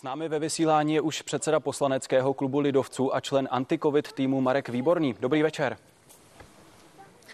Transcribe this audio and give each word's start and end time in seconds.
S 0.00 0.02
námi 0.02 0.28
ve 0.28 0.38
vysílání 0.38 0.94
je 0.94 1.00
už 1.00 1.22
předseda 1.22 1.60
poslaneckého 1.60 2.34
klubu 2.34 2.60
Lidovců 2.60 3.14
a 3.14 3.20
člen 3.20 3.48
antikovid 3.50 4.12
týmu 4.12 4.40
Marek 4.40 4.68
Výborný. 4.68 5.14
Dobrý 5.20 5.42
večer. 5.42 5.76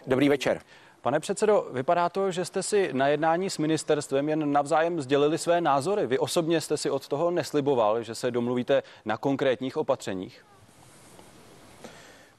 Dobrý 0.06 0.28
večer. 0.28 0.60
Pane 1.02 1.20
předsedo, 1.20 1.68
vypadá 1.72 2.08
to, 2.08 2.30
že 2.30 2.44
jste 2.44 2.62
si 2.62 2.90
na 2.92 3.08
jednání 3.08 3.50
s 3.50 3.58
ministerstvem 3.58 4.28
jen 4.28 4.52
navzájem 4.52 5.00
sdělili 5.00 5.38
své 5.38 5.60
názory. 5.60 6.06
Vy 6.06 6.18
osobně 6.18 6.60
jste 6.60 6.76
si 6.76 6.90
od 6.90 7.08
toho 7.08 7.30
nesliboval, 7.30 8.02
že 8.02 8.14
se 8.14 8.30
domluvíte 8.30 8.82
na 9.04 9.16
konkrétních 9.16 9.76
opatřeních. 9.76 10.44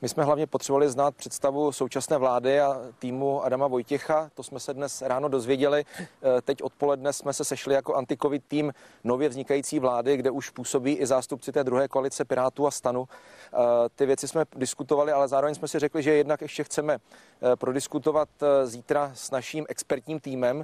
My 0.02 0.10
jsme 0.10 0.24
hlavně 0.24 0.48
potřebovali 0.48 0.90
znát 0.90 1.16
představu 1.16 1.72
současné 1.72 2.18
vlády 2.18 2.60
a 2.60 2.82
týmu 3.00 3.44
Adama 3.44 3.68
Vojtěcha. 3.68 4.30
To 4.34 4.44
jsme 4.44 4.60
se 4.60 4.74
dnes 4.74 5.02
ráno 5.02 5.30
dozvěděli. 5.30 5.86
Eh, 6.00 6.42
teď 6.42 6.64
odpoledne 6.64 7.14
jsme 7.14 7.34
se 7.34 7.44
sešli 7.44 7.74
jako 7.74 7.96
antikovid 7.96 8.44
tým 8.48 8.74
nově 9.04 9.30
vznikající 9.30 9.80
vlády, 9.80 10.18
kde 10.18 10.32
už 10.32 10.50
působí 10.50 10.94
i 10.94 11.06
zástupci 11.06 11.52
té 11.52 11.64
druhé 11.64 11.88
koalice 11.88 12.26
Pirátů 12.26 12.68
a 12.68 12.72
Stanu. 12.72 13.08
Eh, 13.54 13.58
ty 13.96 14.06
věci 14.06 14.28
jsme 14.28 14.46
diskutovali, 14.56 15.12
ale 15.12 15.28
zároveň 15.28 15.56
jsme 15.56 15.68
si 15.68 15.80
řekli, 15.80 16.04
že 16.04 16.14
jednak 16.14 16.42
ještě 16.42 16.64
chceme 16.64 16.94
eh, 16.98 17.56
prodiskutovat 17.56 18.30
zítra 18.64 19.12
s 19.14 19.32
naším 19.32 19.66
expertním 19.70 20.20
týmem, 20.20 20.64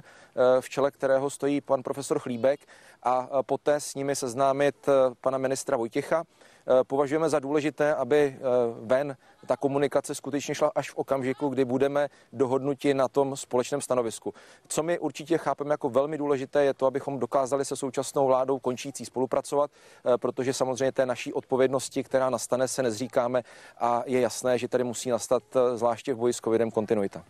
v 0.60 0.68
čele 0.68 0.90
kterého 0.90 1.30
stojí 1.30 1.60
pan 1.60 1.82
profesor 1.82 2.18
Chlíbek 2.18 2.60
a 3.02 3.42
poté 3.42 3.80
s 3.80 3.94
nimi 3.94 4.16
seznámit 4.16 4.88
pana 5.20 5.38
ministra 5.38 5.76
Vojtěcha. 5.76 6.24
Eh, 6.66 6.84
považujeme 6.84 7.28
za 7.28 7.38
důležité, 7.38 7.94
aby 7.94 8.36
eh, 8.36 8.40
ven 8.80 9.16
ta 9.46 9.56
komunikace 9.56 10.14
skutečně 10.14 10.54
šla 10.54 10.72
až 10.74 10.90
v 10.90 10.96
okamžiku, 10.96 11.48
kdy 11.48 11.64
budeme 11.64 12.08
dohodnuti 12.32 12.94
na 12.94 13.08
tom 13.08 13.36
společném 13.36 13.80
stanovisku. 13.80 14.34
Co 14.68 14.82
my 14.82 14.98
určitě 14.98 15.38
chápeme 15.38 15.72
jako 15.72 15.88
velmi 15.88 16.18
důležité, 16.18 16.64
je 16.64 16.74
to, 16.74 16.86
abychom 16.86 17.18
dokázali 17.18 17.64
se 17.64 17.76
současnou 17.76 18.26
vládou 18.26 18.58
končící 18.58 19.04
spolupracovat, 19.04 19.70
eh, 19.70 20.18
protože 20.18 20.52
samozřejmě 20.52 20.92
té 20.92 21.06
naší 21.06 21.32
odpovědnosti, 21.32 22.02
která 22.02 22.30
nastane, 22.30 22.68
se 22.68 22.82
nezříkáme 22.82 23.42
a 23.78 24.02
je 24.06 24.20
jasné, 24.20 24.58
že 24.58 24.68
tady 24.68 24.84
musí 24.84 25.10
nastat 25.10 25.42
zvláště 25.74 26.14
v 26.14 26.16
boji 26.16 26.32
s 26.32 26.40
covidem 26.40 26.70
kontinuita. 26.70 27.24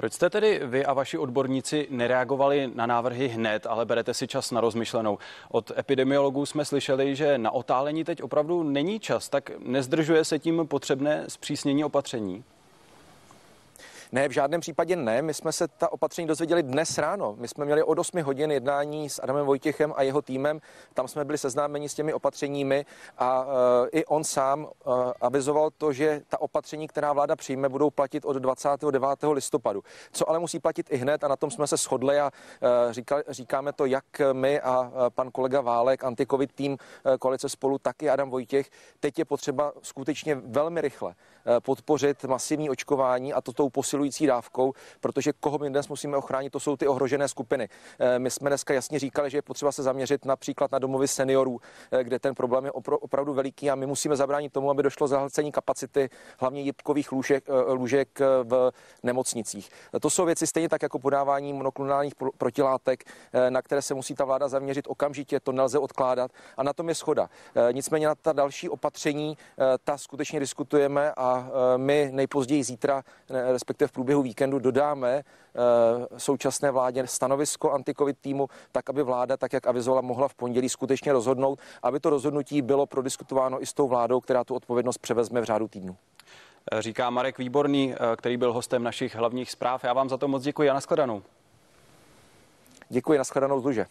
Proč 0.00 0.12
jste 0.12 0.30
tedy 0.30 0.60
vy 0.64 0.84
a 0.84 0.92
vaši 0.92 1.18
odborníci 1.18 1.86
nereagovali 1.90 2.70
na 2.74 2.86
návrhy 2.86 3.28
hned, 3.28 3.66
ale 3.66 3.86
berete 3.86 4.14
si 4.14 4.26
čas 4.26 4.50
na 4.50 4.60
rozmyšlenou? 4.60 5.18
Od 5.50 5.72
epidemiologů 5.78 6.46
jsme 6.46 6.64
slyšeli, 6.64 7.16
že 7.16 7.38
na 7.38 7.50
otálení 7.50 8.04
teď 8.04 8.22
opravdu 8.22 8.62
není 8.62 9.00
čas, 9.00 9.28
tak 9.28 9.50
nezdržuje 9.58 10.24
se 10.24 10.38
tím 10.38 10.66
potřebné 10.66 11.24
zpřísnění 11.28 11.84
opatření? 11.84 12.44
Ne, 14.12 14.28
v 14.28 14.32
žádném 14.32 14.60
případě 14.60 14.96
ne. 14.96 15.22
My 15.22 15.34
jsme 15.34 15.52
se 15.52 15.68
ta 15.68 15.92
opatření 15.92 16.28
dozvěděli 16.28 16.62
dnes 16.62 16.98
ráno. 16.98 17.36
My 17.38 17.48
jsme 17.48 17.64
měli 17.64 17.82
od 17.82 17.98
8 17.98 18.22
hodin 18.22 18.50
jednání 18.50 19.10
s 19.10 19.22
Adamem 19.22 19.46
Vojtěchem 19.46 19.92
a 19.96 20.02
jeho 20.02 20.22
týmem. 20.22 20.60
Tam 20.94 21.08
jsme 21.08 21.24
byli 21.24 21.38
seznámeni 21.38 21.88
s 21.88 21.94
těmi 21.94 22.12
opatřeními 22.12 22.86
a 23.18 23.44
uh, 23.44 23.52
i 23.92 24.04
on 24.04 24.24
sám 24.24 24.64
uh, 24.64 24.92
avizoval 25.20 25.70
to, 25.78 25.92
že 25.92 26.22
ta 26.28 26.40
opatření, 26.40 26.88
která 26.88 27.12
vláda 27.12 27.36
přijme, 27.36 27.68
budou 27.68 27.90
platit 27.90 28.24
od 28.24 28.36
29. 28.36 29.08
listopadu. 29.32 29.82
Co 30.12 30.28
ale 30.28 30.38
musí 30.38 30.58
platit 30.58 30.86
i 30.90 30.96
hned 30.96 31.24
a 31.24 31.28
na 31.28 31.36
tom 31.36 31.50
jsme 31.50 31.66
se 31.66 31.76
shodli 31.76 32.20
a 32.20 32.30
uh, 32.62 32.92
říkali, 32.92 33.22
říkáme 33.28 33.72
to 33.72 33.86
jak 33.86 34.04
my 34.32 34.60
a 34.60 34.92
pan 35.08 35.30
kolega 35.30 35.60
Válek, 35.60 36.04
antikovid 36.04 36.52
tým 36.52 36.78
koalice 37.18 37.48
spolu, 37.48 37.78
tak 37.78 38.02
i 38.02 38.10
Adam 38.10 38.30
Vojtěch. 38.30 38.70
Teď 39.00 39.18
je 39.18 39.24
potřeba 39.24 39.72
skutečně 39.82 40.34
velmi 40.34 40.80
rychle 40.80 41.14
podpořit 41.60 42.24
masivní 42.24 42.70
očkování 42.70 43.32
a 43.32 43.40
to 43.40 43.52
tou 43.52 43.68
posilou 43.68 43.99
posilující 44.00 44.26
dávkou, 44.26 44.72
protože 45.00 45.32
koho 45.40 45.58
my 45.58 45.70
dnes 45.70 45.88
musíme 45.88 46.16
ochránit, 46.16 46.50
to 46.50 46.60
jsou 46.60 46.76
ty 46.76 46.86
ohrožené 46.86 47.28
skupiny. 47.28 47.68
Eh, 47.98 48.18
my 48.18 48.30
jsme 48.30 48.50
dneska 48.50 48.74
jasně 48.74 48.98
říkali, 48.98 49.30
že 49.30 49.38
je 49.38 49.42
potřeba 49.42 49.72
se 49.72 49.82
zaměřit 49.82 50.24
například 50.24 50.72
na 50.72 50.78
domovy 50.78 51.08
seniorů, 51.08 51.60
eh, 51.92 52.04
kde 52.04 52.18
ten 52.18 52.34
problém 52.34 52.64
je 52.64 52.72
opravdu 52.72 53.34
veliký 53.34 53.70
a 53.70 53.74
my 53.74 53.86
musíme 53.86 54.16
zabránit 54.16 54.52
tomu, 54.52 54.70
aby 54.70 54.82
došlo 54.82 55.08
zahlcení 55.08 55.52
kapacity 55.52 56.10
hlavně 56.38 56.60
jibkových 56.60 57.12
lůžek, 57.12 57.44
eh, 57.48 57.72
lůžek 57.72 58.20
v 58.42 58.72
nemocnicích. 59.02 59.70
To 60.00 60.10
jsou 60.10 60.24
věci 60.24 60.46
stejně 60.46 60.68
tak 60.68 60.82
jako 60.82 60.98
podávání 60.98 61.52
monoklonálních 61.52 62.14
protilátek, 62.38 63.04
na 63.48 63.62
které 63.62 63.82
se 63.82 63.94
musí 63.94 64.14
ta 64.14 64.24
vláda 64.24 64.48
zaměřit 64.48 64.84
okamžitě, 64.88 65.40
to 65.40 65.52
nelze 65.52 65.78
odkládat 65.78 66.30
a 66.56 66.62
na 66.62 66.72
tom 66.72 66.88
je 66.88 66.94
schoda. 66.94 67.28
Nicméně 67.72 68.06
na 68.06 68.14
ta 68.14 68.32
další 68.32 68.68
opatření, 68.68 69.36
ta 69.84 69.98
skutečně 69.98 70.40
diskutujeme 70.40 71.12
a 71.16 71.50
my 71.76 72.10
nejpozději 72.12 72.64
zítra, 72.64 73.02
respektive 73.28 73.88
v 73.90 73.92
průběhu 73.92 74.22
víkendu 74.22 74.58
dodáme 74.58 75.14
eh, 75.14 75.22
současné 76.16 76.70
vládě 76.70 77.06
stanovisko 77.06 77.70
antikovid 77.70 78.18
týmu, 78.20 78.48
tak 78.72 78.90
aby 78.90 79.02
vláda, 79.02 79.36
tak 79.36 79.52
jak 79.52 79.66
avizovala, 79.66 80.00
mohla 80.00 80.28
v 80.28 80.34
pondělí 80.34 80.68
skutečně 80.68 81.12
rozhodnout, 81.12 81.58
aby 81.82 82.00
to 82.00 82.10
rozhodnutí 82.10 82.62
bylo 82.62 82.86
prodiskutováno 82.86 83.62
i 83.62 83.66
s 83.66 83.72
tou 83.72 83.88
vládou, 83.88 84.20
která 84.20 84.44
tu 84.44 84.54
odpovědnost 84.54 84.98
převezme 84.98 85.40
v 85.40 85.44
řádu 85.44 85.68
týdnu. 85.68 85.96
Eh, 86.72 86.82
říká 86.82 87.10
Marek 87.10 87.38
Výborný, 87.38 87.94
eh, 87.94 88.16
který 88.16 88.36
byl 88.36 88.52
hostem 88.52 88.82
našich 88.82 89.14
hlavních 89.14 89.50
zpráv. 89.50 89.84
Já 89.84 89.92
vám 89.92 90.08
za 90.08 90.16
to 90.16 90.28
moc 90.28 90.42
děkuji 90.42 90.70
a 90.70 90.74
nashledanou. 90.74 91.22
Děkuji, 92.88 93.18
nashledanou 93.18 93.60
z 93.60 93.64
Luže. 93.64 93.86